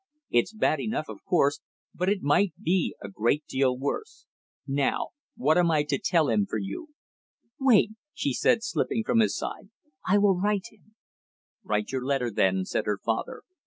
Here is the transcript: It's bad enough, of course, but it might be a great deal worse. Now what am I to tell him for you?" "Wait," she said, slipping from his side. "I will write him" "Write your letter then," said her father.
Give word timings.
It's 0.31 0.51
bad 0.51 0.79
enough, 0.79 1.09
of 1.09 1.23
course, 1.25 1.59
but 1.93 2.09
it 2.09 2.23
might 2.23 2.53
be 2.59 2.95
a 3.03 3.07
great 3.07 3.45
deal 3.45 3.77
worse. 3.77 4.25
Now 4.65 5.09
what 5.35 5.59
am 5.59 5.69
I 5.69 5.83
to 5.83 5.99
tell 6.03 6.27
him 6.27 6.47
for 6.49 6.57
you?" 6.57 6.87
"Wait," 7.59 7.91
she 8.11 8.33
said, 8.33 8.63
slipping 8.63 9.03
from 9.03 9.19
his 9.19 9.37
side. 9.37 9.69
"I 10.07 10.17
will 10.17 10.35
write 10.39 10.71
him" 10.71 10.95
"Write 11.63 11.91
your 11.91 12.03
letter 12.03 12.31
then," 12.31 12.65
said 12.65 12.87
her 12.87 12.97
father. 13.05 13.43